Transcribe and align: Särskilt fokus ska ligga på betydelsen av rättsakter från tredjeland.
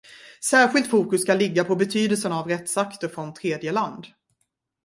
Särskilt 0.43 0.87
fokus 0.87 1.21
ska 1.21 1.33
ligga 1.33 1.63
på 1.63 1.75
betydelsen 1.75 2.31
av 2.31 2.47
rättsakter 2.47 3.07
från 3.07 3.33
tredjeland. 3.33 4.05